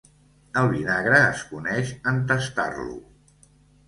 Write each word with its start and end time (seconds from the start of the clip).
El 0.59 0.69
vinagre 0.69 1.19
es 1.25 1.43
coneix 1.49 1.91
en 2.13 2.17
tastar-lo. 2.31 2.97